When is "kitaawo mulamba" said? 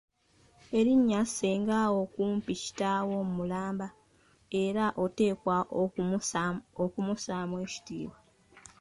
2.61-3.87